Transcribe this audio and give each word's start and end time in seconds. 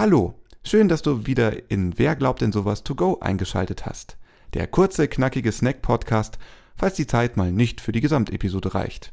Hallo, 0.00 0.32
schön, 0.64 0.88
dass 0.88 1.02
du 1.02 1.26
wieder 1.26 1.70
in 1.70 1.98
Wer 1.98 2.16
glaubt 2.16 2.40
denn 2.40 2.52
sowas 2.52 2.84
to 2.84 2.94
go 2.94 3.18
eingeschaltet 3.20 3.84
hast. 3.84 4.16
Der 4.54 4.66
kurze, 4.66 5.08
knackige 5.08 5.52
Snack-Podcast, 5.52 6.38
falls 6.74 6.94
die 6.94 7.06
Zeit 7.06 7.36
mal 7.36 7.52
nicht 7.52 7.82
für 7.82 7.92
die 7.92 8.00
Gesamtepisode 8.00 8.72
reicht. 8.72 9.12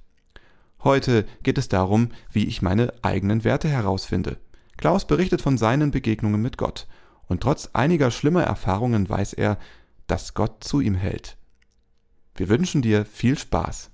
Heute 0.86 1.26
geht 1.44 1.58
es 1.58 1.68
darum, 1.68 2.12
wie 2.32 2.48
ich 2.48 2.62
meine 2.62 2.94
eigenen 3.02 3.44
Werte 3.44 3.68
herausfinde. 3.68 4.38
Klaus 4.78 5.06
berichtet 5.06 5.42
von 5.42 5.58
seinen 5.58 5.92
Begegnungen 5.92 6.42
mit 6.42 6.58
Gott 6.58 6.88
und 7.28 7.42
trotz 7.42 7.72
einiger 7.74 8.10
schlimmer 8.10 8.44
Erfahrungen 8.44 9.10
weiß 9.10 9.34
er, 9.34 9.58
dass 10.08 10.36
Gott 10.36 10.64
zu 10.64 10.80
ihm 10.80 10.96
hält. 10.96 11.36
Wir 12.34 12.48
wünschen 12.48 12.82
dir 12.82 13.04
viel 13.04 13.38
Spaß. 13.38 13.92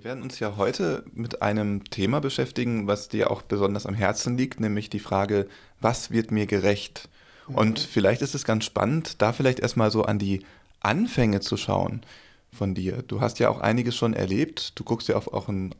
Wir 0.00 0.04
werden 0.04 0.22
uns 0.22 0.38
ja 0.38 0.56
heute 0.56 1.04
mit 1.12 1.42
einem 1.42 1.84
Thema 1.84 2.22
beschäftigen, 2.22 2.86
was 2.86 3.10
dir 3.10 3.30
auch 3.30 3.42
besonders 3.42 3.84
am 3.84 3.92
Herzen 3.92 4.38
liegt, 4.38 4.58
nämlich 4.58 4.88
die 4.88 4.98
Frage, 4.98 5.46
was 5.78 6.10
wird 6.10 6.30
mir 6.30 6.46
gerecht? 6.46 7.10
Und 7.48 7.78
vielleicht 7.78 8.22
ist 8.22 8.34
es 8.34 8.46
ganz 8.46 8.64
spannend, 8.64 9.20
da 9.20 9.34
vielleicht 9.34 9.60
erstmal 9.60 9.90
so 9.90 10.04
an 10.04 10.18
die 10.18 10.46
Anfänge 10.80 11.40
zu 11.40 11.58
schauen 11.58 12.00
von 12.50 12.74
dir. 12.74 13.02
Du 13.08 13.20
hast 13.20 13.40
ja 13.40 13.50
auch 13.50 13.60
einiges 13.60 13.94
schon 13.94 14.14
erlebt. 14.14 14.72
Du 14.78 14.84
guckst 14.84 15.06
ja 15.08 15.16
auf 15.16 15.34
auch 15.34 15.50
einen, 15.50 15.74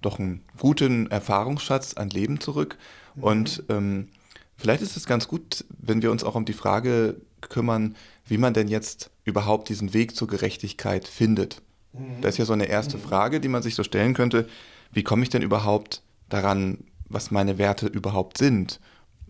doch 0.00 0.18
einen 0.18 0.40
guten 0.58 1.10
Erfahrungsschatz 1.10 1.98
an 1.98 2.08
Leben 2.08 2.40
zurück. 2.40 2.78
Mhm. 3.14 3.22
Und 3.22 3.62
ähm, 3.68 4.08
vielleicht 4.56 4.80
ist 4.80 4.96
es 4.96 5.04
ganz 5.04 5.28
gut, 5.28 5.66
wenn 5.68 6.00
wir 6.00 6.10
uns 6.12 6.24
auch 6.24 6.34
um 6.34 6.46
die 6.46 6.54
Frage 6.54 7.20
kümmern, 7.42 7.94
wie 8.24 8.38
man 8.38 8.54
denn 8.54 8.68
jetzt 8.68 9.10
überhaupt 9.24 9.68
diesen 9.68 9.92
Weg 9.92 10.16
zur 10.16 10.28
Gerechtigkeit 10.28 11.06
findet. 11.06 11.60
Mhm. 11.98 12.20
Das 12.20 12.34
ist 12.34 12.38
ja 12.38 12.44
so 12.44 12.52
eine 12.52 12.66
erste 12.66 12.96
mhm. 12.96 13.02
Frage, 13.02 13.40
die 13.40 13.48
man 13.48 13.62
sich 13.62 13.74
so 13.74 13.82
stellen 13.82 14.14
könnte. 14.14 14.48
Wie 14.92 15.02
komme 15.02 15.22
ich 15.22 15.30
denn 15.30 15.42
überhaupt 15.42 16.02
daran, 16.28 16.84
was 17.08 17.30
meine 17.30 17.58
Werte 17.58 17.86
überhaupt 17.86 18.38
sind? 18.38 18.80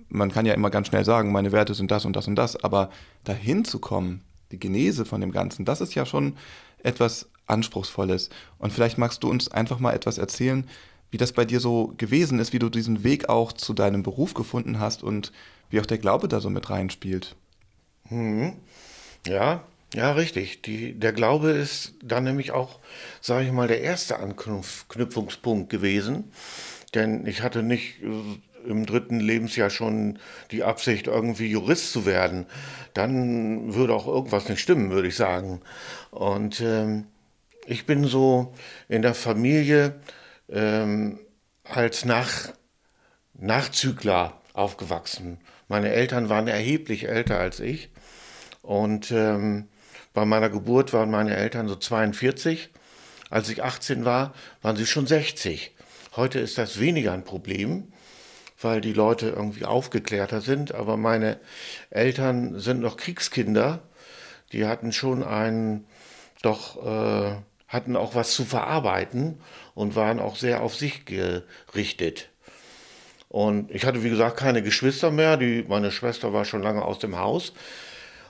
Man 0.09 0.31
kann 0.31 0.47
ja 0.47 0.55
immer 0.55 0.71
ganz 0.71 0.89
schnell 0.89 1.05
sagen, 1.05 1.33
meine 1.33 1.53
Werte 1.53 1.75
sind 1.75 1.91
das 1.91 2.05
und 2.05 2.15
das 2.15 2.29
und 2.29 2.37
das, 2.37 2.63
aber 2.63 2.91
dahin 3.25 3.65
zu 3.65 3.81
kommen, 3.81 4.23
die 4.53 4.59
Genese 4.59 5.05
von 5.05 5.21
dem 5.21 5.33
Ganzen, 5.33 5.65
das 5.65 5.81
ist 5.81 5.95
ja 5.95 6.07
schon 6.07 6.37
etwas 6.83 7.29
Anspruchsvolles. 7.47 8.31
Und 8.59 8.73
vielleicht 8.73 8.99
magst 8.99 9.23
du 9.23 9.31
uns 9.31 9.51
einfach 9.51 9.81
mal 9.81 9.93
etwas 9.93 10.19
erzählen, 10.19 10.69
wie 11.11 11.17
das 11.17 11.33
bei 11.33 11.45
dir 11.45 11.61
so 11.61 11.93
gewesen 11.97 12.39
ist, 12.39 12.53
wie 12.53 12.59
du 12.59 12.69
diesen 12.69 13.05
Weg 13.05 13.29
auch 13.29 13.53
zu 13.53 13.75
deinem 13.75 14.03
Beruf 14.03 14.35
gefunden 14.35 14.79
hast 14.79 15.03
und 15.03 15.33
wie 15.71 15.81
auch 15.81 15.87
der 15.87 15.99
Glaube 15.99 16.29
da 16.29 16.41
so 16.41 16.51
mit 16.51 16.71
reinspielt. 16.71 17.37
Mhm. 18.09 18.55
Ja, 19.27 19.65
ja, 19.95 20.13
richtig. 20.13 20.63
Die, 20.63 20.99
der 20.99 21.13
Glaube 21.13 21.51
ist 21.51 21.95
dann 22.03 22.25
nämlich 22.25 22.53
auch, 22.53 22.81
sage 23.21 23.47
ich 23.47 23.53
mal, 23.53 23.69
der 23.69 23.83
erste 23.83 24.19
Anknüpfungspunkt 24.19 25.71
gewesen. 25.71 26.33
Denn 26.95 27.27
ich 27.27 27.43
hatte 27.43 27.63
nicht 27.63 28.03
äh, 28.03 28.69
im 28.69 28.85
dritten 28.85 29.21
Lebensjahr 29.21 29.71
schon 29.71 30.19
die 30.51 30.65
Absicht, 30.65 31.07
irgendwie 31.07 31.47
Jurist 31.47 31.93
zu 31.93 32.05
werden. 32.05 32.47
Dann 32.95 33.75
würde 33.75 33.95
auch 33.95 34.07
irgendwas 34.07 34.49
nicht 34.49 34.61
stimmen, 34.61 34.91
würde 34.91 35.09
ich 35.09 35.17
sagen. 35.17 35.61
Und 36.11 36.61
ähm, 36.61 37.07
ich 37.67 37.87
bin 37.87 38.05
so 38.05 38.55
in 38.89 39.03
der 39.03 39.15
Familie 39.15 40.01
ähm, 40.49 41.19
als 41.65 42.05
Nach 42.05 42.53
Nachzügler 43.35 44.41
aufgewachsen. 44.53 45.39
Meine 45.69 45.91
Eltern 45.91 46.29
waren 46.29 46.49
erheblich 46.49 47.09
älter 47.09 47.39
als 47.39 47.61
ich. 47.61 47.91
Und 48.63 49.11
ähm, 49.11 49.69
bei 50.17 50.25
meiner 50.25 50.49
Geburt 50.49 50.95
waren 50.95 51.11
meine 51.11 51.37
Eltern 51.37 51.69
so 51.69 51.77
42. 51.77 52.71
Als 53.29 53.51
ich 53.51 53.63
18 53.63 54.07
war, 54.07 54.33
waren 54.63 54.75
sie 54.75 54.87
schon 54.87 55.07
60. 55.07 55.73
Heute 56.17 56.39
ist 56.39 56.57
das 56.57 56.81
weniger 56.81 57.13
ein 57.13 57.23
Problem, 57.23 57.93
weil 58.59 58.81
die 58.81 58.95
Leute 58.95 59.29
irgendwie 59.29 59.67
aufgeklärter 59.67 60.41
sind. 60.41 60.75
Aber 60.75 60.97
meine 60.97 61.39
Eltern 61.91 62.59
sind 62.59 62.81
noch 62.81 62.97
Kriegskinder. 62.97 63.83
Die 64.53 64.65
hatten 64.65 64.91
schon 64.91 65.23
einen, 65.23 65.85
doch, 66.41 66.83
äh, 66.83 67.37
hatten 67.69 67.95
auch 67.95 68.15
was 68.15 68.33
zu 68.33 68.47
verarbeiten 68.47 69.39
und 69.75 69.97
waren 69.97 70.19
auch 70.19 70.37
sehr 70.37 70.63
auf 70.63 70.75
sich 70.75 71.05
gerichtet. 71.05 72.31
Und 73.29 73.71
ich 73.71 73.85
hatte, 73.85 74.03
wie 74.03 74.09
gesagt, 74.09 74.39
keine 74.39 74.63
Geschwister 74.63 75.11
mehr. 75.11 75.37
Die, 75.37 75.67
meine 75.69 75.93
Schwester 75.93 76.33
war 76.33 76.47
schon 76.47 76.63
lange 76.63 76.83
aus 76.87 77.01
dem 77.01 77.19
Haus. 77.19 77.53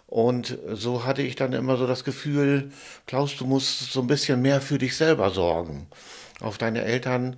Und 0.07 0.59
so 0.73 1.05
hatte 1.05 1.23
ich 1.23 1.35
dann 1.35 1.53
immer 1.53 1.77
so 1.77 1.87
das 1.87 2.05
Gefühl, 2.05 2.71
Klaus, 3.07 3.37
du 3.37 3.45
musst 3.45 3.93
so 3.93 4.01
ein 4.01 4.07
bisschen 4.07 4.41
mehr 4.41 4.61
für 4.61 4.79
dich 4.79 4.97
selber 4.97 5.31
sorgen. 5.31 5.89
Auf 6.41 6.59
deine 6.59 6.83
Eltern, 6.83 7.37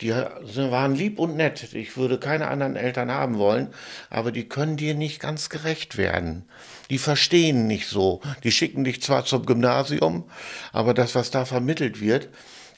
die 0.00 0.10
waren 0.10 0.94
lieb 0.94 1.18
und 1.18 1.36
nett. 1.36 1.72
Ich 1.72 1.96
würde 1.96 2.18
keine 2.18 2.48
anderen 2.48 2.76
Eltern 2.76 3.10
haben 3.10 3.38
wollen, 3.38 3.68
aber 4.10 4.32
die 4.32 4.48
können 4.48 4.76
dir 4.76 4.94
nicht 4.94 5.20
ganz 5.20 5.48
gerecht 5.48 5.96
werden. 5.96 6.44
Die 6.90 6.98
verstehen 6.98 7.66
nicht 7.66 7.88
so. 7.88 8.20
Die 8.42 8.52
schicken 8.52 8.84
dich 8.84 9.00
zwar 9.00 9.24
zum 9.24 9.46
Gymnasium, 9.46 10.24
aber 10.72 10.92
das, 10.92 11.14
was 11.14 11.30
da 11.30 11.46
vermittelt 11.46 12.00
wird, 12.00 12.28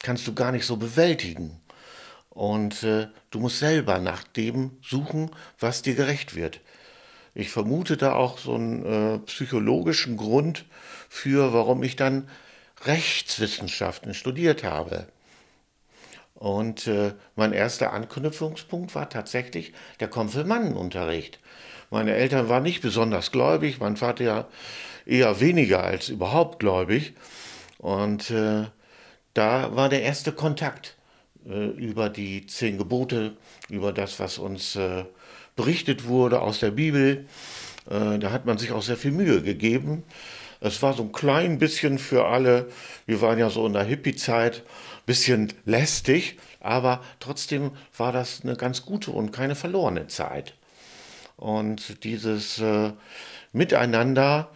kannst 0.03 0.26
du 0.28 0.34
gar 0.34 0.53
nicht 0.53 0.66
so 0.66 0.76
bewältigen. 0.76 1.60
Und 2.28 2.82
äh, 2.82 3.08
du 3.31 3.41
musst 3.41 3.58
selber 3.58 3.98
nach 3.98 4.22
dem 4.22 4.72
suchen, 4.82 5.31
was 5.58 5.82
dir 5.82 5.94
gerecht 5.94 6.37
wird. 6.37 6.60
Ich 7.39 7.51
vermute 7.51 7.99
da 7.99 8.15
auch 8.15 8.39
so 8.39 8.55
einen 8.55 8.87
äh, 8.87 9.19
psychologischen 9.19 10.17
Grund 10.17 10.65
für, 11.11 11.53
warum 11.53 11.83
ich 11.83 11.95
dann 11.95 12.31
Rechtswissenschaften 12.87 14.15
studiert 14.15 14.65
habe. 14.65 15.07
Und 16.33 16.87
äh, 16.87 17.13
mein 17.35 17.53
erster 17.53 17.93
Anknüpfungspunkt 17.93 18.95
war 18.95 19.11
tatsächlich 19.11 19.75
der 20.01 20.09
Konfirmandenunterricht. 20.09 21.39
Meine 21.91 22.15
Eltern 22.15 22.49
waren 22.49 22.63
nicht 22.63 22.81
besonders 22.81 23.33
gläubig, 23.33 23.81
mein 23.81 23.99
Vater 23.99 24.25
ja 24.25 24.49
eher 25.05 25.39
weniger 25.39 25.85
als 25.85 26.09
überhaupt 26.09 26.59
gläubig. 26.59 27.13
Und 27.77 28.31
äh, 28.31 28.65
da 29.35 29.77
war 29.77 29.91
der 29.91 30.01
erste 30.03 30.33
Kontakt 30.33 30.97
äh, 31.47 31.67
über 31.67 32.09
die 32.09 32.47
zehn 32.47 32.79
Gebote, 32.79 33.37
über 33.69 33.93
das, 33.93 34.19
was 34.21 34.39
uns 34.39 34.75
äh, 34.77 35.05
berichtet 35.56 36.06
wurde 36.06 36.41
aus 36.41 36.61
der 36.61 36.71
Bibel. 36.71 37.27
Äh, 37.91 38.19
da 38.19 38.31
hat 38.31 38.47
man 38.47 38.59
sich 38.59 38.72
auch 38.72 38.83
sehr 38.83 38.97
viel 38.97 39.12
Mühe 39.12 39.43
gegeben. 39.43 40.05
Es 40.61 40.83
war 40.83 40.94
so 40.94 41.03
ein 41.03 41.12
klein 41.12 41.59
bisschen 41.59 41.99
für 41.99 42.27
alle, 42.27 42.69
wir 43.06 43.21
waren 43.21 43.39
ja 43.39 43.50
so 43.50 43.67
in 43.67 43.72
der 43.72 43.84
Hippie-Zeit, 43.84 44.62
bisschen 45.05 45.53
lästig, 45.65 46.39
aber 46.61 47.03
trotzdem 47.21 47.72
war 47.97 48.12
das 48.12 48.41
eine 48.43 48.56
ganz 48.56 48.84
gute 48.84 49.11
und 49.12 49.33
keine 49.33 49.55
verlorene 49.55 50.09
Zeit. 50.09 50.55
Und 51.37 52.03
dieses 52.05 52.59
äh, 52.59 52.93
Miteinander 53.53 54.50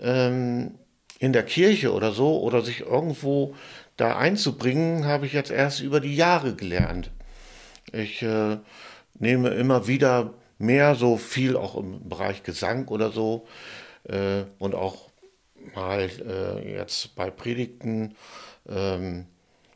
ähm, 0.00 0.78
in 1.18 1.32
der 1.32 1.44
Kirche 1.44 1.92
oder 1.92 2.12
so 2.12 2.40
oder 2.40 2.62
sich 2.62 2.80
irgendwo 2.80 3.54
da 3.96 4.16
einzubringen, 4.16 5.04
habe 5.04 5.26
ich 5.26 5.32
jetzt 5.32 5.50
erst 5.50 5.80
über 5.80 6.00
die 6.00 6.16
Jahre 6.16 6.54
gelernt. 6.54 7.10
Ich 7.92 8.22
äh, 8.22 8.58
nehme 9.22 9.50
immer 9.50 9.86
wieder 9.86 10.34
mehr 10.58 10.94
so 10.96 11.16
viel 11.16 11.56
auch 11.56 11.76
im 11.76 12.08
Bereich 12.08 12.42
Gesang 12.42 12.88
oder 12.88 13.10
so 13.10 13.46
äh, 14.04 14.42
und 14.58 14.74
auch 14.74 15.10
mal 15.74 16.10
äh, 16.26 16.76
jetzt 16.76 17.14
bei 17.14 17.30
Predigten, 17.30 18.16
ähm, 18.68 19.26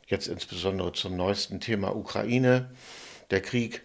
jetzt 0.07 0.27
insbesondere 0.27 0.91
zum 0.91 1.15
neuesten 1.15 1.59
Thema 1.59 1.95
Ukraine, 1.95 2.69
der 3.31 3.41
Krieg, 3.41 3.83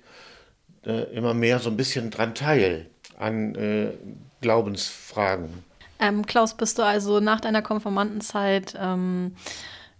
äh, 0.84 1.04
immer 1.14 1.32
mehr 1.32 1.60
so 1.60 1.70
ein 1.70 1.76
bisschen 1.76 2.10
dran 2.10 2.34
teil 2.34 2.86
an 3.16 3.54
äh, 3.54 3.92
Glaubensfragen. 4.40 5.64
Ähm, 6.00 6.26
Klaus, 6.26 6.56
bist 6.56 6.78
du 6.78 6.82
also 6.82 7.20
nach 7.20 7.40
deiner 7.40 7.62
Konformantenzeit, 7.62 8.74
ähm, 8.76 9.36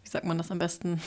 wie 0.02 0.10
sagt 0.10 0.26
man 0.26 0.38
das 0.38 0.50
am 0.50 0.58
besten, 0.58 1.00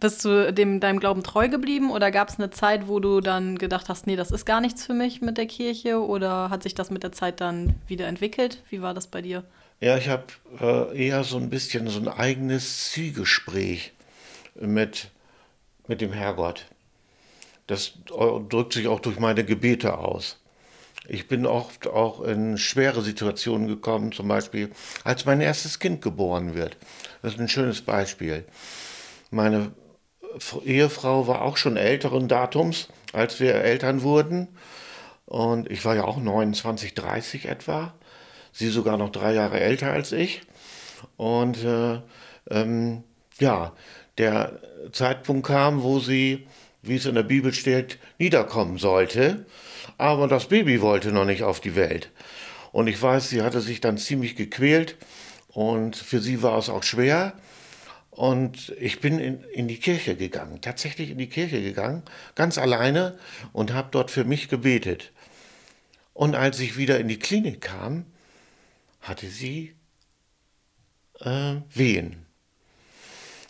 bist 0.00 0.24
du 0.24 0.52
dem, 0.52 0.80
deinem 0.80 1.00
Glauben 1.00 1.22
treu 1.22 1.48
geblieben 1.48 1.90
oder 1.90 2.10
gab 2.10 2.28
es 2.28 2.38
eine 2.38 2.50
Zeit, 2.50 2.88
wo 2.88 3.00
du 3.00 3.20
dann 3.20 3.58
gedacht 3.58 3.88
hast, 3.88 4.06
nee, 4.06 4.16
das 4.16 4.30
ist 4.30 4.44
gar 4.44 4.60
nichts 4.60 4.86
für 4.86 4.94
mich 4.94 5.20
mit 5.20 5.38
der 5.38 5.46
Kirche 5.46 6.00
oder 6.00 6.50
hat 6.50 6.62
sich 6.62 6.74
das 6.74 6.90
mit 6.90 7.02
der 7.02 7.12
Zeit 7.12 7.40
dann 7.40 7.74
wieder 7.86 8.06
entwickelt? 8.06 8.62
Wie 8.70 8.82
war 8.82 8.94
das 8.94 9.06
bei 9.06 9.22
dir? 9.22 9.44
Ja, 9.80 9.96
ich 9.96 10.08
habe 10.08 10.24
äh, 10.60 11.06
eher 11.06 11.22
so 11.24 11.36
ein 11.36 11.50
bisschen 11.50 11.88
so 11.88 12.00
ein 12.00 12.08
eigenes 12.08 12.90
Zielgespräch 12.90 13.92
mit, 14.54 15.08
mit 15.86 16.00
dem 16.00 16.12
Herrgott. 16.12 16.66
Das 17.68 17.92
drückt 18.06 18.72
sich 18.72 18.88
auch 18.88 19.00
durch 19.00 19.20
meine 19.20 19.44
Gebete 19.44 19.98
aus. 19.98 20.38
Ich 21.06 21.28
bin 21.28 21.46
oft 21.46 21.86
auch 21.86 22.22
in 22.22 22.58
schwere 22.58 23.02
Situationen 23.02 23.68
gekommen, 23.68 24.12
zum 24.12 24.26
Beispiel 24.28 24.70
als 25.04 25.24
mein 25.26 25.40
erstes 25.40 25.78
Kind 25.78 26.02
geboren 26.02 26.54
wird. 26.54 26.76
Das 27.22 27.34
ist 27.34 27.40
ein 27.40 27.48
schönes 27.48 27.82
Beispiel. 27.82 28.44
Meine 29.30 29.72
Ehefrau 30.64 31.26
war 31.26 31.42
auch 31.42 31.56
schon 31.56 31.76
älteren 31.76 32.28
Datums, 32.28 32.88
als 33.12 33.40
wir 33.40 33.54
Eltern 33.54 34.02
wurden. 34.02 34.48
Und 35.26 35.70
ich 35.70 35.84
war 35.84 35.94
ja 35.94 36.04
auch 36.04 36.18
29, 36.18 36.94
30 36.94 37.46
etwa. 37.46 37.94
Sie 38.52 38.68
sogar 38.68 38.96
noch 38.96 39.10
drei 39.10 39.34
Jahre 39.34 39.60
älter 39.60 39.92
als 39.92 40.12
ich. 40.12 40.42
Und 41.16 41.62
äh, 41.64 42.00
ähm, 42.50 43.04
ja, 43.38 43.72
der 44.16 44.60
Zeitpunkt 44.92 45.46
kam, 45.46 45.82
wo 45.82 46.00
sie 46.00 46.46
wie 46.82 46.96
es 46.96 47.06
in 47.06 47.14
der 47.14 47.22
Bibel 47.22 47.52
steht, 47.52 47.98
niederkommen 48.18 48.78
sollte. 48.78 49.46
Aber 49.96 50.28
das 50.28 50.46
Baby 50.46 50.80
wollte 50.80 51.12
noch 51.12 51.24
nicht 51.24 51.42
auf 51.42 51.60
die 51.60 51.76
Welt. 51.76 52.10
Und 52.72 52.86
ich 52.86 53.00
weiß, 53.00 53.28
sie 53.28 53.42
hatte 53.42 53.60
sich 53.60 53.80
dann 53.80 53.98
ziemlich 53.98 54.36
gequält 54.36 54.96
und 55.48 55.96
für 55.96 56.20
sie 56.20 56.42
war 56.42 56.58
es 56.58 56.68
auch 56.68 56.82
schwer. 56.82 57.32
Und 58.18 58.74
ich 58.80 58.98
bin 58.98 59.20
in, 59.20 59.44
in 59.44 59.68
die 59.68 59.78
Kirche 59.78 60.16
gegangen, 60.16 60.60
tatsächlich 60.60 61.10
in 61.10 61.18
die 61.18 61.28
Kirche 61.28 61.62
gegangen, 61.62 62.02
ganz 62.34 62.58
alleine 62.58 63.16
und 63.52 63.72
habe 63.72 63.90
dort 63.92 64.10
für 64.10 64.24
mich 64.24 64.48
gebetet. 64.48 65.12
Und 66.14 66.34
als 66.34 66.58
ich 66.58 66.76
wieder 66.76 66.98
in 66.98 67.06
die 67.06 67.20
Klinik 67.20 67.60
kam, 67.60 68.06
hatte 69.02 69.28
sie 69.28 69.76
äh, 71.20 71.58
Wehen. 71.72 72.26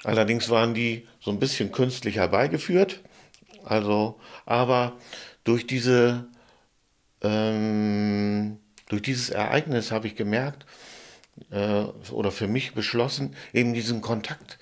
Allerdings 0.05 0.51
waren 0.51 0.75
die 0.75 1.09
so 1.19 1.31
ein 1.31 1.39
bisschen 1.39 1.73
künstlich 1.73 2.17
herbeigeführt. 2.17 3.01
Also, 3.65 4.21
aber 4.45 4.99
durch 5.45 5.67
diese 5.67 6.27
ähm, 7.23 8.59
durch 8.91 9.01
dieses 9.01 9.31
Ereignis 9.31 9.93
habe 9.93 10.09
ich 10.09 10.15
gemerkt 10.15 10.67
äh, 11.51 11.85
oder 12.11 12.31
für 12.31 12.49
mich 12.49 12.75
beschlossen, 12.75 13.35
eben 13.53 13.75
diesen 13.75 14.01
Kontakt 14.01 14.59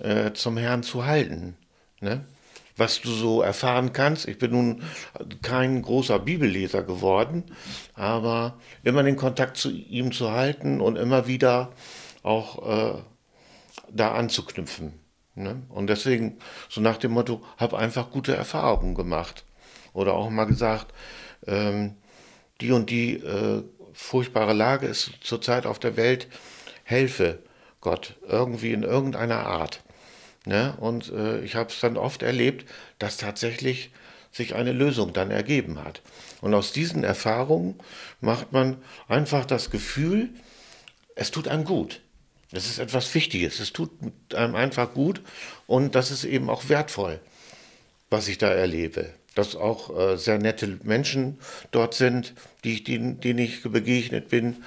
äh, 0.00 0.32
zum 0.32 0.56
Herrn 0.56 0.82
zu 0.82 1.06
halten. 1.06 1.56
Ne? 2.00 2.24
Was 2.76 3.00
du 3.00 3.10
so 3.10 3.42
erfahren 3.42 3.92
kannst. 3.92 4.28
Ich 4.28 4.38
bin 4.38 4.52
nun 4.52 4.82
kein 5.42 5.82
großer 5.82 6.20
Bibelleser 6.20 6.82
geworden, 6.82 7.44
aber 7.94 8.58
immer 8.84 9.02
den 9.02 9.16
Kontakt 9.16 9.56
zu 9.56 9.70
ihm 9.70 10.12
zu 10.12 10.30
halten 10.30 10.80
und 10.80 10.96
immer 10.96 11.26
wieder 11.26 11.72
auch 12.22 12.96
äh, 12.96 13.02
da 13.90 14.12
anzuknüpfen. 14.12 14.92
Ne? 15.34 15.62
Und 15.68 15.88
deswegen, 15.88 16.38
so 16.68 16.80
nach 16.80 16.98
dem 16.98 17.12
Motto, 17.12 17.42
habe 17.56 17.78
einfach 17.78 18.10
gute 18.10 18.34
Erfahrungen 18.34 18.94
gemacht. 18.94 19.44
Oder 19.92 20.14
auch 20.14 20.30
mal 20.30 20.44
gesagt, 20.44 20.92
ähm, 21.46 21.94
die 22.60 22.72
und 22.72 22.90
die 22.90 23.14
äh, 23.14 23.64
furchtbare 23.98 24.52
Lage 24.52 24.86
ist 24.86 25.10
zurzeit 25.20 25.66
auf 25.66 25.80
der 25.80 25.96
Welt, 25.96 26.28
helfe 26.84 27.40
Gott 27.80 28.14
irgendwie 28.26 28.72
in 28.72 28.84
irgendeiner 28.84 29.44
Art. 29.44 29.82
Ne? 30.46 30.74
Und 30.78 31.12
äh, 31.12 31.40
ich 31.40 31.56
habe 31.56 31.70
es 31.70 31.80
dann 31.80 31.96
oft 31.96 32.22
erlebt, 32.22 32.64
dass 33.00 33.16
tatsächlich 33.16 33.90
sich 34.30 34.54
eine 34.54 34.72
Lösung 34.72 35.12
dann 35.12 35.32
ergeben 35.32 35.82
hat. 35.84 36.00
Und 36.40 36.54
aus 36.54 36.72
diesen 36.72 37.02
Erfahrungen 37.02 37.74
macht 38.20 38.52
man 38.52 38.76
einfach 39.08 39.44
das 39.44 39.70
Gefühl, 39.70 40.30
es 41.16 41.32
tut 41.32 41.48
einem 41.48 41.64
gut. 41.64 42.00
Das 42.52 42.66
ist 42.66 42.78
etwas 42.78 43.12
Wichtiges. 43.14 43.58
Es 43.58 43.72
tut 43.72 43.90
einem 44.32 44.54
einfach 44.54 44.94
gut 44.94 45.22
und 45.66 45.96
das 45.96 46.12
ist 46.12 46.24
eben 46.24 46.48
auch 46.48 46.68
wertvoll, 46.68 47.20
was 48.10 48.28
ich 48.28 48.38
da 48.38 48.48
erlebe 48.48 49.12
dass 49.38 49.54
auch 49.54 49.96
äh, 49.96 50.16
sehr 50.16 50.38
nette 50.38 50.78
Menschen 50.82 51.38
dort 51.70 51.94
sind, 51.94 52.34
die 52.64 52.74
ich, 52.74 52.84
denen, 52.84 53.20
denen 53.20 53.38
ich 53.38 53.62
begegnet 53.62 54.28
bin. 54.30 54.64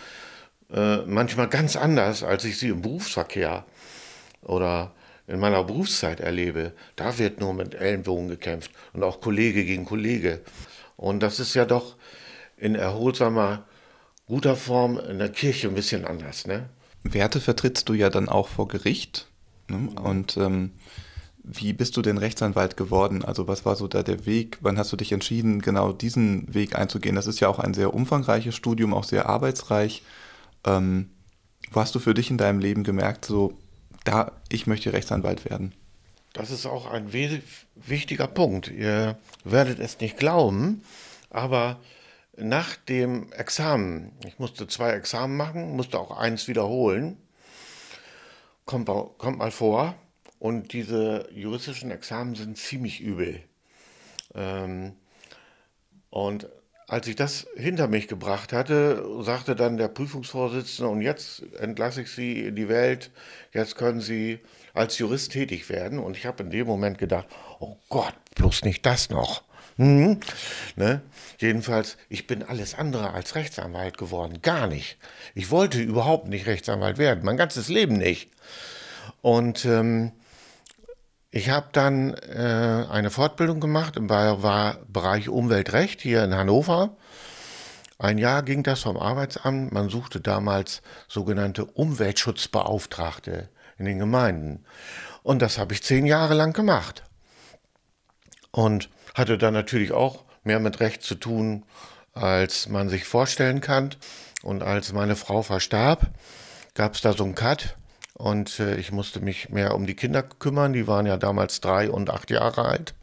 Äh, 0.71 1.00
manchmal 1.06 1.50
ganz 1.50 1.75
anders, 1.75 2.23
als 2.23 2.45
ich 2.45 2.57
sie 2.57 2.69
im 2.69 2.81
Berufsverkehr 2.81 3.65
oder 4.41 4.94
in 5.27 5.39
meiner 5.39 5.65
Berufszeit 5.65 6.21
erlebe. 6.21 6.71
Da 6.95 7.18
wird 7.18 7.41
nur 7.41 7.53
mit 7.53 7.75
Ellenbogen 7.75 8.29
gekämpft 8.29 8.71
und 8.94 9.03
auch 9.03 9.19
Kollege 9.19 9.65
gegen 9.65 9.83
Kollege. 9.83 10.39
Und 10.95 11.19
das 11.21 11.41
ist 11.41 11.53
ja 11.53 11.65
doch 11.65 11.97
in 12.56 12.75
erholsamer, 12.75 13.65
guter 14.25 14.56
Form 14.56 14.97
in 14.97 15.19
der 15.19 15.29
Kirche 15.29 15.68
ein 15.68 15.75
bisschen 15.75 16.06
anders. 16.06 16.47
Ne? 16.47 16.69
Werte 17.03 17.41
vertrittst 17.41 17.89
du 17.89 17.94
ja 17.94 18.09
dann 18.09 18.29
auch 18.29 18.47
vor 18.47 18.69
Gericht. 18.69 19.27
Ne? 19.68 19.89
Und 20.01 20.38
ähm, 20.38 20.71
wie 21.44 21.74
bist 21.74 21.98
du 21.98 22.02
denn 22.02 22.18
Rechtsanwalt 22.18 22.78
geworden? 22.78 23.26
Also 23.26 23.48
was 23.48 23.66
war 23.66 23.76
so 23.76 23.88
da 23.88 24.04
der 24.04 24.26
Weg? 24.26 24.60
Wann 24.62 24.78
hast 24.78 24.92
du 24.92 24.98
dich 24.98 25.12
entschieden, 25.12 25.62
genau 25.62 25.92
diesen 25.92 26.54
Weg 26.54 26.76
einzugehen? 26.76 27.16
Das 27.16 27.28
ist 27.28 27.40
ja 27.40 27.48
auch 27.48 27.60
ein 27.60 27.74
sehr 27.74 27.94
umfangreiches 27.94 28.56
Studium, 28.56 28.94
auch 28.94 29.04
sehr 29.04 29.28
arbeitsreich. 29.28 30.04
Ähm, 30.66 31.10
wo 31.72 31.80
hast 31.80 31.96
du 31.96 32.00
für 32.00 32.14
dich 32.14 32.30
in 32.30 32.38
deinem 32.38 32.60
Leben 32.60 32.84
gemerkt, 32.84 33.26
so, 33.26 33.58
da, 34.04 34.32
ich 34.50 34.68
möchte 34.68 34.94
Rechtsanwalt 34.94 35.50
werden? 35.50 35.74
Das 36.34 36.52
ist 36.52 36.66
auch 36.66 36.86
ein 36.86 37.12
wichtiger 37.76 38.28
Punkt. 38.28 38.70
Ihr 38.70 39.18
werdet 39.44 39.80
es 39.80 40.00
nicht 40.00 40.18
glauben, 40.18 40.84
aber 41.30 41.80
nach 42.38 42.76
dem 42.76 43.32
Examen, 43.34 44.12
ich 44.26 44.40
musste 44.40 44.68
zwei 44.68 44.92
Examen 44.92 45.36
machen, 45.36 45.76
musste 45.76 46.00
auch 46.00 46.18
eins 46.18 46.48
wiederholen, 46.48 47.18
kommt, 48.66 48.88
kommt 49.18 49.38
mal 49.38 49.52
vor, 49.52 49.96
und 50.42 50.74
diese 50.74 51.30
juristischen 51.32 51.92
Examen 51.92 52.34
sind 52.34 52.58
ziemlich 52.58 53.00
übel. 53.00 53.44
Ähm, 54.34 54.94
und 56.10 56.50
als 56.88 57.06
ich 57.06 57.16
das 57.16 57.46
hinter 57.56 57.88
mich 57.88 58.08
gebracht 58.08 58.52
hatte, 58.52 59.06
sagte 59.20 59.56
dann 59.56 59.78
der 59.78 59.88
Prüfungsvorsitzende, 59.88 60.90
und 60.90 61.04
jetzt 61.04 61.44
entlasse 61.60 62.02
ich 62.02 62.10
Sie 62.10 62.40
in 62.40 62.56
die 62.56 62.70
Welt, 62.70 63.12
jetzt 63.54 63.76
können 63.76 64.02
Sie 64.02 64.40
als 64.74 64.98
Jurist 64.98 65.32
tätig 65.32 65.70
werden. 65.70 66.00
Und 66.00 66.18
ich 66.18 66.26
habe 66.26 66.42
in 66.42 66.50
dem 66.50 66.66
Moment 66.66 66.98
gedacht, 66.98 67.28
oh 67.60 67.78
Gott, 67.88 68.16
bloß 68.34 68.64
nicht 68.64 68.84
das 68.84 69.12
noch. 69.12 69.44
Hm? 69.76 70.22
Ne? 70.76 71.04
Jedenfalls, 71.38 71.98
ich 72.10 72.26
bin 72.26 72.42
alles 72.42 72.74
andere 72.74 73.12
als 73.12 73.36
Rechtsanwalt 73.36 74.00
geworden. 74.00 74.40
Gar 74.42 74.66
nicht. 74.66 74.98
Ich 75.36 75.52
wollte 75.52 75.80
überhaupt 75.80 76.30
nicht 76.30 76.48
Rechtsanwalt 76.48 76.98
werden, 76.98 77.24
mein 77.24 77.38
ganzes 77.38 77.70
Leben 77.70 78.00
nicht. 78.00 78.32
Und 79.22 79.66
ähm, 79.66 80.14
ich 81.31 81.50
habe 81.50 81.68
dann 81.72 82.13
äh, 82.13 82.86
eine 82.89 83.10
Fortbildung 83.10 83.62
gemacht 83.62 83.95
im 83.95 84.07
Bereich 84.07 85.30
Umweltrecht 85.30 86.01
hier 86.01 86.25
in 86.25 86.36
Hannover. 86.36 86.98
Ein 87.98 88.18
Jahr 88.18 88.44
ging 88.44 88.63
das 88.63 88.81
vom 88.81 88.98
Arbeitsamt. 88.98 89.72
Man 89.72 89.88
suchte 89.88 90.19
damals 90.19 90.81
sogenannte 91.07 91.63
Umweltschutzbeauftragte 91.63 93.50
in 93.78 93.86
den 93.86 94.00
Gemeinden. 94.00 94.66
Und 95.24 95.42
das 95.42 95.57
habe 95.57 95.74
ich 95.74 95.83
zehn 95.83 96.06
Jahre 96.06 96.33
lang 96.33 96.51
gemacht. 96.51 97.04
Und 98.51 98.89
hatte 99.13 99.38
dann 99.38 99.54
natürlich 99.54 99.94
auch 99.94 100.25
mehr 100.44 100.59
mit 100.59 100.81
Recht 100.81 101.02
zu 101.02 101.16
tun, 101.16 101.64
als 102.14 102.68
man 102.68 102.90
sich 102.90 103.06
vorstellen 103.06 103.61
kann. 103.61 103.95
Und 104.44 104.64
als 104.64 104.92
meine 104.92 105.16
Frau 105.16 105.44
verstarb, 105.44 106.09
gab 106.73 106.95
es 106.95 107.02
da 107.02 107.14
so 107.14 107.23
einen 107.23 107.35
Cut 107.35 107.78
und 108.21 108.59
äh, 108.59 108.75
ich 108.75 108.92
musste 108.92 109.19
mich 109.19 109.49
mehr 109.49 109.73
um 109.73 109.87
die 109.87 109.95
Kinder 109.95 110.21
kümmern. 110.21 110.73
Die 110.73 110.87
waren 110.87 111.07
ja 111.07 111.18
damals 111.18 111.59
drei 111.59 111.90
und 111.90 112.09
acht 112.11 112.30
Jahre 112.30 112.66
alt. 112.66 112.94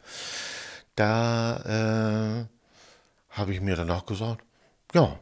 Da 0.95 2.47
äh, 2.47 3.35
habe 3.37 3.53
ich 3.53 3.59
mir 3.59 3.75
dann 3.75 3.91
auch 3.91 4.05
gesagt, 4.05 4.45
ja, 4.93 5.19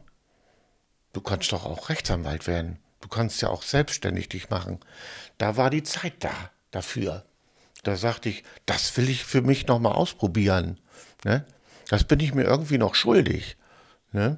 du 1.12 1.20
kannst 1.20 1.52
doch 1.52 1.64
auch 1.64 1.88
Rechtsanwalt 1.88 2.46
werden. 2.46 2.78
Du 3.00 3.08
kannst 3.08 3.42
ja 3.42 3.48
auch 3.48 3.62
selbstständig 3.62 4.28
dich 4.28 4.50
machen. 4.50 4.78
Da 5.36 5.56
war 5.56 5.68
die 5.68 5.82
Zeit 5.82 6.14
da 6.20 6.50
dafür. 6.70 7.24
Da 7.82 7.96
sagte 7.96 8.28
ich, 8.28 8.44
das 8.66 8.96
will 8.96 9.08
ich 9.08 9.24
für 9.24 9.42
mich 9.42 9.66
nochmal 9.66 9.92
ausprobieren. 9.92 10.78
Ne? 11.24 11.44
Das 11.88 12.04
bin 12.04 12.20
ich 12.20 12.34
mir 12.34 12.44
irgendwie 12.44 12.78
noch 12.78 12.94
schuldig. 12.94 13.56
Ne? 14.12 14.36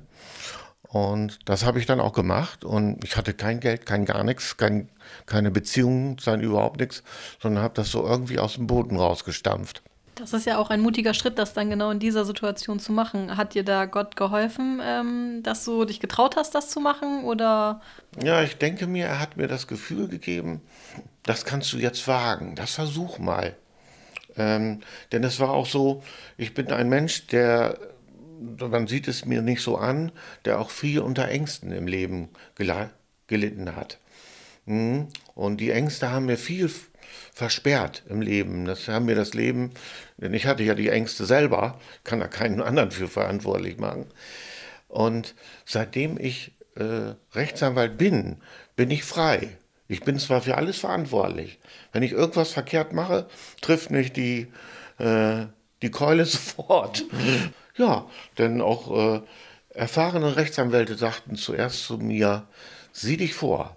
Und 0.92 1.38
das 1.44 1.64
habe 1.64 1.78
ich 1.78 1.86
dann 1.86 2.00
auch 2.00 2.12
gemacht 2.12 2.64
und 2.64 3.04
ich 3.04 3.16
hatte 3.16 3.32
kein 3.32 3.60
Geld, 3.60 3.86
kein 3.86 4.04
gar 4.04 4.24
nichts, 4.24 4.56
kein, 4.56 4.88
keine 5.24 5.52
Beziehung, 5.52 6.18
sein 6.18 6.40
überhaupt 6.40 6.80
nichts, 6.80 7.04
sondern 7.40 7.62
habe 7.62 7.74
das 7.74 7.92
so 7.92 8.04
irgendwie 8.04 8.40
aus 8.40 8.54
dem 8.54 8.66
Boden 8.66 8.96
rausgestampft. 8.96 9.82
Das 10.16 10.32
ist 10.32 10.46
ja 10.46 10.58
auch 10.58 10.68
ein 10.68 10.80
mutiger 10.80 11.14
Schritt, 11.14 11.38
das 11.38 11.54
dann 11.54 11.70
genau 11.70 11.92
in 11.92 12.00
dieser 12.00 12.24
Situation 12.24 12.80
zu 12.80 12.92
machen. 12.92 13.36
Hat 13.36 13.54
dir 13.54 13.62
da 13.62 13.86
Gott 13.86 14.16
geholfen, 14.16 14.80
ähm, 14.84 15.42
dass 15.44 15.64
du 15.64 15.84
dich 15.84 16.00
getraut 16.00 16.34
hast, 16.36 16.56
das 16.56 16.68
zu 16.70 16.80
machen? 16.80 17.24
Oder? 17.24 17.80
Ja, 18.22 18.42
ich 18.42 18.58
denke 18.58 18.88
mir, 18.88 19.06
er 19.06 19.20
hat 19.20 19.36
mir 19.36 19.46
das 19.46 19.68
Gefühl 19.68 20.08
gegeben, 20.08 20.60
das 21.22 21.44
kannst 21.44 21.72
du 21.72 21.78
jetzt 21.78 22.06
wagen, 22.08 22.56
das 22.56 22.74
versuch 22.74 23.18
mal. 23.18 23.56
Ähm, 24.36 24.80
denn 25.12 25.22
es 25.22 25.38
war 25.38 25.50
auch 25.50 25.66
so, 25.66 26.02
ich 26.36 26.52
bin 26.52 26.70
ein 26.72 26.88
Mensch, 26.88 27.26
der 27.28 27.78
man 28.40 28.86
sieht 28.86 29.08
es 29.08 29.24
mir 29.24 29.42
nicht 29.42 29.62
so 29.62 29.76
an, 29.76 30.12
der 30.44 30.60
auch 30.60 30.70
viel 30.70 31.00
unter 31.00 31.28
Ängsten 31.28 31.72
im 31.72 31.86
Leben 31.86 32.28
gelitten 33.26 33.76
hat. 33.76 33.98
Mhm. 34.66 35.08
Und 35.34 35.58
die 35.58 35.70
Ängste 35.70 36.10
haben 36.10 36.26
mir 36.26 36.36
viel 36.36 36.70
versperrt 37.32 38.04
im 38.08 38.20
Leben. 38.20 38.64
Das 38.64 38.88
haben 38.88 39.06
mir 39.06 39.14
das 39.14 39.34
Leben, 39.34 39.70
denn 40.16 40.34
ich 40.34 40.46
hatte 40.46 40.62
ja 40.62 40.74
die 40.74 40.88
Ängste 40.88 41.24
selber, 41.24 41.78
kann 42.04 42.20
da 42.20 42.28
keinen 42.28 42.60
anderen 42.60 42.90
für 42.90 43.08
verantwortlich 43.08 43.78
machen. 43.78 44.06
Und 44.88 45.34
seitdem 45.64 46.18
ich 46.18 46.52
äh, 46.76 47.14
Rechtsanwalt 47.32 47.96
bin, 47.96 48.36
bin 48.76 48.90
ich 48.90 49.04
frei. 49.04 49.56
Ich 49.88 50.02
bin 50.02 50.18
zwar 50.18 50.42
für 50.42 50.56
alles 50.56 50.78
verantwortlich. 50.78 51.58
Wenn 51.92 52.02
ich 52.02 52.12
irgendwas 52.12 52.52
verkehrt 52.52 52.92
mache, 52.92 53.26
trifft 53.60 53.90
mich 53.90 54.12
die, 54.12 54.46
äh, 54.98 55.46
die 55.82 55.90
Keule 55.90 56.24
sofort. 56.26 57.04
Ja, 57.76 58.06
denn 58.38 58.60
auch 58.60 59.16
äh, 59.16 59.20
erfahrene 59.74 60.36
Rechtsanwälte 60.36 60.96
sagten 60.96 61.36
zuerst 61.36 61.84
zu 61.84 61.98
mir, 61.98 62.46
sieh 62.92 63.16
dich 63.16 63.34
vor, 63.34 63.76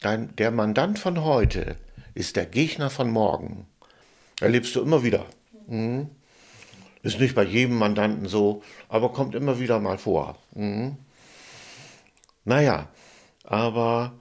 dein, 0.00 0.34
der 0.36 0.50
Mandant 0.50 0.98
von 0.98 1.22
heute 1.22 1.76
ist 2.14 2.36
der 2.36 2.46
Gegner 2.46 2.90
von 2.90 3.10
morgen. 3.10 3.66
Erlebst 4.40 4.74
du 4.74 4.82
immer 4.82 5.02
wieder. 5.02 5.26
Mhm. 5.66 6.10
Ist 7.02 7.20
nicht 7.20 7.34
bei 7.34 7.44
jedem 7.44 7.76
Mandanten 7.76 8.26
so, 8.26 8.62
aber 8.88 9.12
kommt 9.12 9.34
immer 9.34 9.60
wieder 9.60 9.78
mal 9.78 9.98
vor. 9.98 10.36
Mhm. 10.54 10.96
Naja, 12.44 12.88
aber 13.44 14.12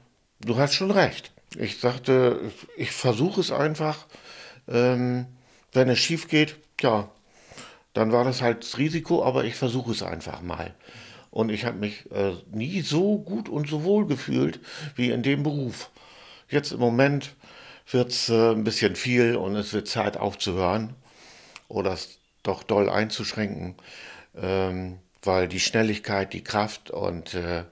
du 0.42 0.58
hast 0.58 0.75
schon 0.75 0.92
recht. 0.92 1.32
Ich 1.58 1.80
sagte, 1.80 2.51
ich 2.77 2.92
versuche 2.92 3.42
es 3.42 3.51
einfach. 3.51 4.06
Ähm, 4.68 5.25
wenn 5.74 5.89
es 5.89 6.00
schief 6.00 6.27
geht, 6.27 6.56
ja, 6.82 7.10
dann 7.96 8.12
war 8.12 8.24
das 8.25 8.42
halt 8.42 8.64
das 8.64 8.78
Risiko, 8.78 9.24
aber 9.24 9.46
ich 9.46 9.56
versuche 9.56 9.92
es 9.92 10.04
einfach 10.04 10.42
mal. 10.42 10.75
Und 11.32 11.50
ich 11.50 11.66
habe 11.66 11.78
mich 11.78 12.10
äh, 12.12 12.34
nie 12.52 12.82
so 12.82 13.18
gut 13.18 13.50
und 13.50 13.68
so 13.68 13.84
wohl 13.84 14.06
gefühlt 14.06 14.60
wie 14.96 15.10
in 15.10 15.24
dem 15.24 15.44
Beruf. 15.44 15.90
Jetzt 16.50 16.72
im 16.74 16.80
Moment 16.80 17.36
wird 17.90 18.12
es 18.12 18.30
äh, 18.30 18.52
ein 18.52 18.64
bisschen 18.64 18.96
viel 18.96 19.36
und 19.36 19.56
es 19.56 19.74
wird 19.74 19.88
Zeit 19.88 20.18
aufzuhören 20.18 20.94
oder 21.68 21.94
es 21.94 22.20
doch 22.44 22.64
doll 22.64 22.90
einzuschränken, 22.90 23.75
ähm, 24.36 25.00
weil 25.24 25.48
die 25.48 25.60
Schnelligkeit, 25.60 26.34
die 26.34 26.44
Kraft 26.44 26.92
und 26.92 27.34
äh, 27.34 27.64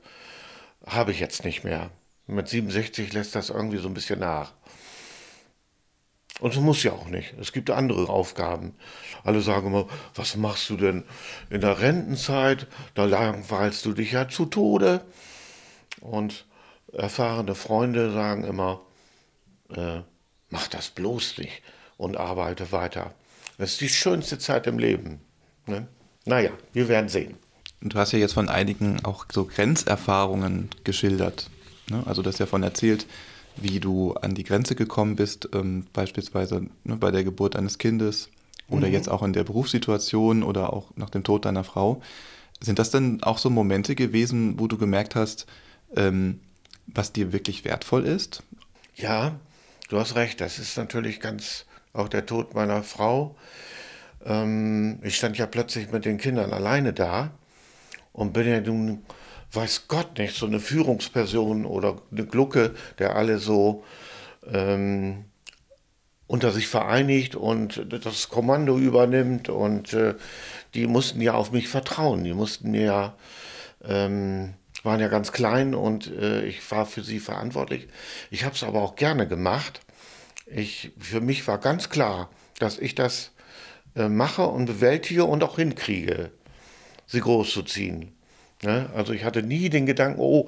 habe 0.85 1.11
ich 1.11 1.19
jetzt 1.19 1.43
nicht 1.43 1.63
mehr. 1.63 1.91
Mit 2.27 2.47
67 2.47 3.11
lässt 3.13 3.35
das 3.35 3.49
irgendwie 3.49 3.77
so 3.77 3.89
ein 3.89 3.93
bisschen 3.93 4.19
nach. 4.19 4.53
Und 6.39 6.53
so 6.53 6.61
muss 6.61 6.83
ja 6.83 6.93
auch 6.93 7.07
nicht. 7.07 7.33
Es 7.39 7.51
gibt 7.51 7.69
andere 7.69 8.09
Aufgaben. 8.09 8.73
Alle 9.23 9.41
sagen 9.41 9.67
immer, 9.67 9.87
was 10.15 10.35
machst 10.35 10.69
du 10.69 10.77
denn 10.77 11.03
in 11.49 11.61
der 11.61 11.79
Rentenzeit? 11.79 12.67
Da 12.95 13.05
langweilst 13.05 13.85
du 13.85 13.93
dich 13.93 14.11
ja 14.13 14.27
zu 14.27 14.45
Tode. 14.45 15.01
Und 16.01 16.45
erfahrene 16.91 17.55
Freunde 17.55 18.11
sagen 18.11 18.43
immer, 18.43 18.81
äh, 19.75 19.99
mach 20.49 20.67
das 20.67 20.89
bloß 20.89 21.37
nicht 21.37 21.61
und 21.97 22.17
arbeite 22.17 22.71
weiter. 22.71 23.13
Das 23.57 23.73
ist 23.73 23.81
die 23.81 23.89
schönste 23.89 24.39
Zeit 24.39 24.67
im 24.67 24.79
Leben. 24.79 25.21
Ne? 25.67 25.87
Naja, 26.25 26.51
wir 26.73 26.87
werden 26.87 27.09
sehen. 27.09 27.37
Und 27.81 27.93
du 27.93 27.99
hast 27.99 28.11
ja 28.11 28.19
jetzt 28.19 28.33
von 28.33 28.49
einigen 28.49 29.03
auch 29.05 29.25
so 29.31 29.45
Grenzerfahrungen 29.45 30.69
geschildert. 30.83 31.49
Ne? 31.89 32.03
Also 32.05 32.21
du 32.21 32.29
hast 32.29 32.39
ja 32.39 32.45
von 32.45 32.63
erzählt, 32.63 33.05
wie 33.55 33.79
du 33.79 34.13
an 34.13 34.33
die 34.33 34.43
Grenze 34.43 34.75
gekommen 34.75 35.15
bist, 35.15 35.49
ähm, 35.53 35.85
beispielsweise 35.93 36.67
ne, 36.83 36.95
bei 36.97 37.11
der 37.11 37.23
Geburt 37.23 37.55
eines 37.55 37.77
Kindes 37.77 38.29
oder 38.67 38.87
mhm. 38.87 38.93
jetzt 38.93 39.09
auch 39.09 39.23
in 39.23 39.33
der 39.33 39.43
Berufssituation 39.43 40.43
oder 40.43 40.73
auch 40.73 40.91
nach 40.95 41.09
dem 41.09 41.23
Tod 41.23 41.45
deiner 41.45 41.63
Frau. 41.63 42.01
Sind 42.59 42.79
das 42.79 42.91
denn 42.91 43.21
auch 43.23 43.37
so 43.37 43.49
Momente 43.49 43.95
gewesen, 43.95 44.59
wo 44.59 44.67
du 44.67 44.77
gemerkt 44.77 45.15
hast, 45.15 45.45
ähm, 45.95 46.39
was 46.87 47.11
dir 47.11 47.33
wirklich 47.33 47.65
wertvoll 47.65 48.05
ist? 48.05 48.43
Ja, 48.95 49.35
du 49.89 49.99
hast 49.99 50.15
recht. 50.15 50.41
Das 50.41 50.59
ist 50.59 50.77
natürlich 50.77 51.19
ganz 51.19 51.65
auch 51.93 52.09
der 52.09 52.25
Tod 52.25 52.55
meiner 52.55 52.83
Frau. 52.83 53.35
Ähm, 54.25 54.99
ich 55.03 55.15
stand 55.15 55.37
ja 55.37 55.45
plötzlich 55.45 55.91
mit 55.91 56.05
den 56.05 56.17
Kindern 56.17 56.51
alleine 56.53 56.93
da 56.93 57.31
und 58.13 58.33
bin 58.33 58.47
ja 58.47 58.61
nun, 58.61 59.03
weiß 59.55 59.87
Gott 59.87 60.17
nicht, 60.17 60.35
so 60.35 60.45
eine 60.45 60.59
Führungsperson 60.59 61.65
oder 61.65 62.01
eine 62.11 62.25
Glucke, 62.25 62.73
der 62.99 63.15
alle 63.15 63.37
so 63.39 63.83
ähm, 64.47 65.25
unter 66.27 66.51
sich 66.51 66.67
vereinigt 66.67 67.35
und 67.35 67.85
das 68.03 68.29
Kommando 68.29 68.77
übernimmt 68.77 69.49
und 69.49 69.93
äh, 69.93 70.15
die 70.73 70.87
mussten 70.87 71.21
ja 71.21 71.33
auf 71.33 71.51
mich 71.51 71.67
vertrauen. 71.67 72.23
Die 72.23 72.33
mussten 72.33 72.71
mir 72.71 72.83
ja 72.83 73.15
ähm, 73.83 74.55
waren 74.83 74.99
ja 74.99 75.07
ganz 75.07 75.31
klein 75.31 75.73
und 75.73 76.07
äh, 76.11 76.45
ich 76.45 76.69
war 76.71 76.85
für 76.85 77.03
sie 77.03 77.19
verantwortlich. 77.19 77.87
Ich 78.31 78.43
habe 78.43 78.55
es 78.55 78.63
aber 78.63 78.81
auch 78.81 78.95
gerne 78.95 79.27
gemacht. 79.27 79.81
Ich, 80.45 80.91
für 80.99 81.21
mich 81.21 81.47
war 81.47 81.57
ganz 81.57 81.89
klar, 81.89 82.29
dass 82.59 82.77
ich 82.77 82.93
das 82.93 83.31
äh, 83.95 84.09
mache 84.09 84.45
und 84.45 84.65
bewältige 84.65 85.23
und 85.25 85.43
auch 85.43 85.55
hinkriege, 85.55 86.31
sie 87.07 87.21
großzuziehen. 87.21 88.13
Ne? 88.63 88.89
Also 88.95 89.13
ich 89.13 89.23
hatte 89.23 89.43
nie 89.43 89.69
den 89.69 89.85
Gedanken, 89.85 90.19
oh, 90.19 90.47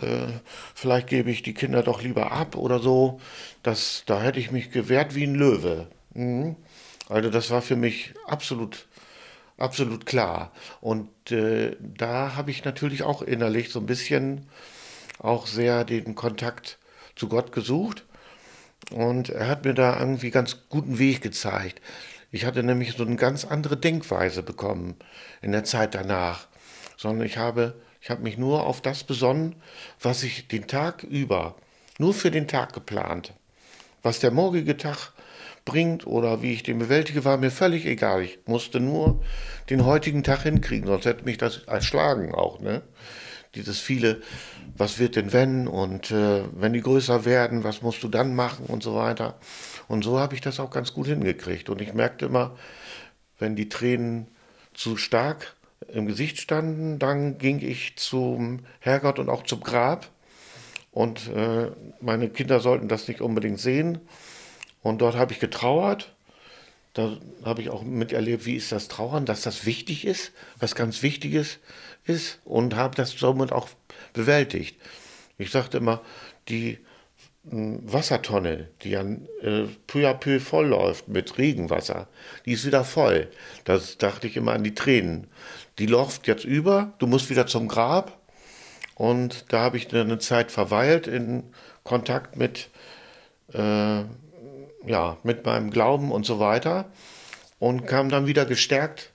äh, 0.00 0.28
vielleicht 0.74 1.08
gebe 1.08 1.30
ich 1.30 1.42
die 1.42 1.54
Kinder 1.54 1.82
doch 1.82 2.02
lieber 2.02 2.32
ab 2.32 2.56
oder 2.56 2.78
so. 2.78 3.20
Das, 3.62 4.04
da 4.06 4.22
hätte 4.22 4.40
ich 4.40 4.50
mich 4.50 4.70
gewehrt 4.70 5.14
wie 5.14 5.24
ein 5.24 5.34
Löwe. 5.34 5.88
Mhm. 6.14 6.56
Also 7.08 7.30
das 7.30 7.50
war 7.50 7.62
für 7.62 7.76
mich 7.76 8.14
absolut 8.26 8.86
absolut 9.58 10.06
klar. 10.06 10.52
Und 10.80 11.08
äh, 11.30 11.76
da 11.80 12.36
habe 12.36 12.50
ich 12.50 12.64
natürlich 12.64 13.02
auch 13.02 13.22
innerlich 13.22 13.70
so 13.70 13.80
ein 13.80 13.86
bisschen 13.86 14.46
auch 15.18 15.46
sehr 15.46 15.84
den 15.84 16.14
Kontakt 16.14 16.78
zu 17.14 17.28
Gott 17.28 17.52
gesucht. 17.52 18.04
Und 18.90 19.30
er 19.30 19.48
hat 19.48 19.64
mir 19.64 19.74
da 19.74 19.98
irgendwie 19.98 20.30
ganz 20.30 20.68
guten 20.68 20.98
Weg 20.98 21.22
gezeigt. 21.22 21.80
Ich 22.30 22.44
hatte 22.44 22.62
nämlich 22.62 22.92
so 22.96 23.04
eine 23.04 23.16
ganz 23.16 23.44
andere 23.44 23.76
Denkweise 23.76 24.42
bekommen 24.42 24.96
in 25.42 25.52
der 25.52 25.64
Zeit 25.64 25.94
danach. 25.94 26.46
Sondern 26.96 27.26
ich 27.26 27.36
habe, 27.36 27.74
ich 28.00 28.10
habe 28.10 28.22
mich 28.22 28.38
nur 28.38 28.66
auf 28.66 28.80
das 28.80 29.04
besonnen, 29.04 29.56
was 30.00 30.22
ich 30.22 30.48
den 30.48 30.66
Tag 30.66 31.02
über, 31.02 31.56
nur 31.98 32.14
für 32.14 32.30
den 32.30 32.48
Tag 32.48 32.72
geplant. 32.72 33.32
Was 34.02 34.20
der 34.20 34.30
morgige 34.30 34.76
Tag 34.76 35.12
bringt 35.66 36.06
oder 36.06 36.40
wie 36.40 36.52
ich 36.52 36.62
den 36.62 36.78
bewältige, 36.78 37.24
war 37.24 37.36
mir 37.36 37.50
völlig 37.50 37.84
egal. 37.84 38.22
Ich 38.22 38.38
musste 38.46 38.80
nur 38.80 39.22
den 39.68 39.84
heutigen 39.84 40.22
Tag 40.22 40.44
hinkriegen, 40.44 40.86
sonst 40.86 41.04
hätte 41.04 41.24
mich 41.24 41.36
das 41.36 41.64
erschlagen 41.64 42.34
auch. 42.34 42.60
Ne? 42.60 42.82
Dieses 43.54 43.78
viele, 43.78 44.22
was 44.76 44.98
wird 44.98 45.16
denn 45.16 45.32
wenn 45.32 45.66
und 45.66 46.10
äh, 46.10 46.44
wenn 46.52 46.72
die 46.72 46.80
größer 46.80 47.24
werden, 47.24 47.64
was 47.64 47.82
musst 47.82 48.02
du 48.02 48.08
dann 48.08 48.34
machen 48.34 48.66
und 48.66 48.82
so 48.82 48.94
weiter. 48.94 49.38
Und 49.88 50.04
so 50.04 50.18
habe 50.18 50.34
ich 50.34 50.40
das 50.40 50.60
auch 50.60 50.70
ganz 50.70 50.94
gut 50.94 51.06
hingekriegt. 51.06 51.68
Und 51.68 51.80
ich 51.80 51.92
merkte 51.92 52.26
immer, 52.26 52.56
wenn 53.38 53.56
die 53.56 53.68
Tränen 53.68 54.28
zu 54.72 54.96
stark 54.96 55.55
im 55.88 56.06
Gesicht 56.06 56.40
standen, 56.40 56.98
dann 56.98 57.38
ging 57.38 57.60
ich 57.60 57.96
zum 57.96 58.60
Herrgott 58.80 59.18
und 59.18 59.28
auch 59.28 59.42
zum 59.42 59.60
Grab. 59.60 60.08
Und 60.90 61.28
äh, 61.28 61.70
meine 62.00 62.30
Kinder 62.30 62.60
sollten 62.60 62.88
das 62.88 63.08
nicht 63.08 63.20
unbedingt 63.20 63.60
sehen. 63.60 63.98
Und 64.82 64.98
dort 65.02 65.16
habe 65.16 65.32
ich 65.32 65.40
getrauert. 65.40 66.14
Da 66.94 67.18
habe 67.44 67.60
ich 67.60 67.68
auch 67.68 67.82
miterlebt, 67.82 68.46
wie 68.46 68.56
ist 68.56 68.72
das 68.72 68.88
Trauern, 68.88 69.26
dass 69.26 69.42
das 69.42 69.66
wichtig 69.66 70.06
ist, 70.06 70.32
was 70.58 70.74
ganz 70.74 71.02
Wichtiges 71.02 71.58
ist 72.04 72.40
und 72.44 72.74
habe 72.74 72.94
das 72.94 73.10
somit 73.10 73.52
auch 73.52 73.68
bewältigt. 74.14 74.80
Ich 75.36 75.50
sagte 75.50 75.76
immer, 75.76 76.00
die 76.48 76.78
Wassertonne, 77.48 78.68
die 78.82 78.90
ja 78.90 79.02
äh, 79.02 79.66
peu 79.86 80.08
à 80.08 80.14
peu 80.14 80.40
voll 80.40 80.66
läuft 80.66 81.08
mit 81.08 81.38
Regenwasser, 81.38 82.08
die 82.44 82.52
ist 82.52 82.66
wieder 82.66 82.84
voll. 82.84 83.28
Da 83.64 83.78
dachte 83.98 84.26
ich 84.26 84.36
immer 84.36 84.52
an 84.52 84.64
die 84.64 84.74
Tränen. 84.74 85.28
Die 85.78 85.86
läuft 85.86 86.26
jetzt 86.26 86.44
über, 86.44 86.94
du 86.98 87.06
musst 87.06 87.30
wieder 87.30 87.46
zum 87.46 87.68
Grab. 87.68 88.20
Und 88.96 89.52
da 89.52 89.60
habe 89.60 89.76
ich 89.76 89.94
eine 89.94 90.18
Zeit 90.18 90.50
verweilt 90.50 91.06
in 91.06 91.44
Kontakt 91.84 92.36
mit 92.36 92.70
äh, 93.52 94.04
ja, 94.86 95.18
mit 95.22 95.44
meinem 95.44 95.70
Glauben 95.70 96.10
und 96.10 96.24
so 96.24 96.38
weiter 96.38 96.86
und 97.58 97.86
kam 97.86 98.08
dann 98.08 98.26
wieder 98.26 98.46
gestärkt 98.46 99.12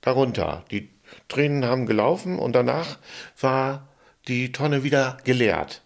darunter. 0.00 0.64
Die 0.70 0.90
Tränen 1.28 1.64
haben 1.64 1.86
gelaufen 1.86 2.38
und 2.38 2.52
danach 2.52 2.98
war 3.40 3.88
die 4.28 4.52
Tonne 4.52 4.84
wieder 4.84 5.18
geleert, 5.24 5.81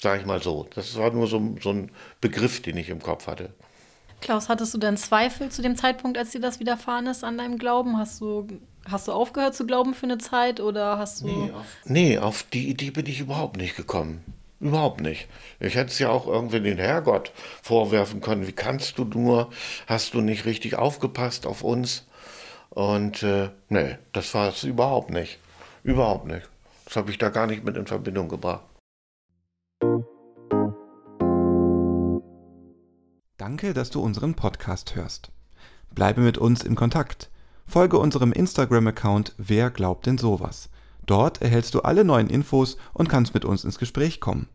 sage 0.00 0.20
ich 0.20 0.26
mal 0.26 0.42
so. 0.42 0.66
Das 0.74 0.96
war 0.96 1.10
nur 1.10 1.26
so, 1.26 1.56
so 1.60 1.70
ein 1.70 1.90
Begriff, 2.20 2.62
den 2.62 2.76
ich 2.76 2.88
im 2.88 3.02
Kopf 3.02 3.26
hatte. 3.26 3.50
Klaus, 4.20 4.48
hattest 4.48 4.74
du 4.74 4.78
denn 4.78 4.96
Zweifel 4.96 5.48
zu 5.48 5.62
dem 5.62 5.76
Zeitpunkt, 5.76 6.18
als 6.18 6.30
dir 6.30 6.40
das 6.40 6.58
widerfahren 6.60 7.06
ist 7.06 7.24
an 7.24 7.38
deinem 7.38 7.58
Glauben? 7.58 7.98
Hast 7.98 8.20
du, 8.20 8.48
hast 8.88 9.08
du 9.08 9.12
aufgehört 9.12 9.54
zu 9.54 9.66
glauben 9.66 9.94
für 9.94 10.06
eine 10.06 10.18
Zeit 10.18 10.60
oder 10.60 10.98
hast 10.98 11.22
du. 11.22 11.26
Nee 11.26 11.52
auf, 11.52 11.66
nee, 11.84 12.18
auf 12.18 12.42
die 12.42 12.68
Idee 12.68 12.90
bin 12.90 13.06
ich 13.06 13.20
überhaupt 13.20 13.56
nicht 13.56 13.76
gekommen. 13.76 14.24
Überhaupt 14.60 15.00
nicht. 15.00 15.28
Ich 15.60 15.76
hätte 15.76 15.92
es 15.92 16.00
ja 16.00 16.08
auch 16.08 16.26
irgendwie 16.26 16.60
den 16.60 16.78
Herrgott 16.78 17.32
vorwerfen 17.62 18.20
können. 18.20 18.48
Wie 18.48 18.52
kannst 18.52 18.98
du 18.98 19.04
nur? 19.04 19.50
Hast 19.86 20.14
du 20.14 20.20
nicht 20.20 20.46
richtig 20.46 20.74
aufgepasst 20.74 21.46
auf 21.46 21.62
uns? 21.62 22.04
Und 22.70 23.22
äh, 23.22 23.50
nee, 23.68 23.98
das 24.12 24.34
war 24.34 24.48
es 24.48 24.64
überhaupt 24.64 25.10
nicht. 25.10 25.38
Überhaupt 25.84 26.26
nicht. 26.26 26.48
Das 26.86 26.96
habe 26.96 27.12
ich 27.12 27.18
da 27.18 27.28
gar 27.28 27.46
nicht 27.46 27.64
mit 27.64 27.76
in 27.76 27.86
Verbindung 27.86 28.28
gebracht. 28.28 28.62
Danke, 33.48 33.72
dass 33.72 33.88
du 33.88 34.02
unseren 34.02 34.34
Podcast 34.34 34.94
hörst. 34.94 35.30
Bleibe 35.94 36.20
mit 36.20 36.36
uns 36.36 36.62
in 36.62 36.74
Kontakt. 36.74 37.30
Folge 37.66 37.98
unserem 37.98 38.30
Instagram-Account 38.30 39.32
Wer 39.38 39.70
glaubt 39.70 40.04
denn 40.04 40.18
sowas? 40.18 40.68
Dort 41.06 41.40
erhältst 41.40 41.72
du 41.72 41.80
alle 41.80 42.04
neuen 42.04 42.28
Infos 42.28 42.76
und 42.92 43.08
kannst 43.08 43.32
mit 43.32 43.46
uns 43.46 43.64
ins 43.64 43.78
Gespräch 43.78 44.20
kommen. 44.20 44.48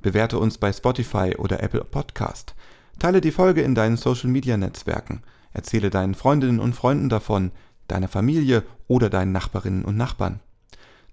Bewerte 0.00 0.38
uns 0.38 0.56
bei 0.56 0.72
Spotify 0.72 1.36
oder 1.36 1.62
Apple 1.62 1.84
Podcast. 1.84 2.54
Teile 2.98 3.20
die 3.20 3.32
Folge 3.32 3.60
in 3.60 3.74
deinen 3.74 3.98
Social 3.98 4.30
Media 4.30 4.56
Netzwerken. 4.56 5.22
Erzähle 5.52 5.90
deinen 5.90 6.14
Freundinnen 6.14 6.58
und 6.58 6.72
Freunden 6.72 7.10
davon, 7.10 7.52
deiner 7.86 8.08
Familie 8.08 8.62
oder 8.88 9.10
deinen 9.10 9.32
Nachbarinnen 9.32 9.84
und 9.84 9.98
Nachbarn. 9.98 10.40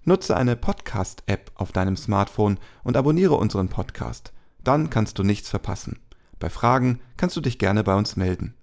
Nutze 0.04 0.38
eine 0.38 0.56
Podcast-App 0.56 1.50
auf 1.56 1.70
deinem 1.70 1.98
Smartphone 1.98 2.58
und 2.82 2.96
abonniere 2.96 3.34
unseren 3.34 3.68
Podcast. 3.68 4.32
Dann 4.62 4.88
kannst 4.88 5.18
du 5.18 5.22
nichts 5.22 5.50
verpassen. 5.50 5.98
Bei 6.38 6.50
Fragen 6.50 7.00
kannst 7.16 7.36
du 7.36 7.40
dich 7.40 7.58
gerne 7.58 7.84
bei 7.84 7.94
uns 7.94 8.16
melden. 8.16 8.54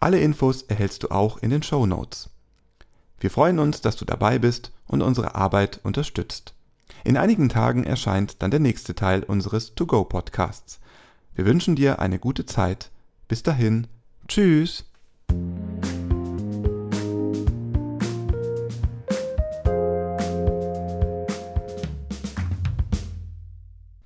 Alle 0.00 0.20
Infos 0.20 0.62
erhältst 0.62 1.02
du 1.04 1.10
auch 1.10 1.38
in 1.38 1.50
den 1.50 1.62
Show 1.62 1.86
Notes. 1.86 2.30
Wir 3.20 3.30
freuen 3.30 3.60
uns, 3.60 3.80
dass 3.80 3.96
du 3.96 4.04
dabei 4.04 4.38
bist 4.38 4.72
und 4.86 5.00
unsere 5.00 5.36
Arbeit 5.36 5.80
unterstützt. 5.84 6.54
In 7.04 7.16
einigen 7.16 7.48
Tagen 7.48 7.84
erscheint 7.84 8.42
dann 8.42 8.50
der 8.50 8.60
nächste 8.60 8.94
Teil 8.94 9.22
unseres 9.22 9.74
To-Go-Podcasts. 9.74 10.80
Wir 11.34 11.46
wünschen 11.46 11.76
dir 11.76 12.00
eine 12.00 12.18
gute 12.18 12.46
Zeit. 12.46 12.90
Bis 13.28 13.42
dahin. 13.42 13.86
Tschüss. 14.28 14.84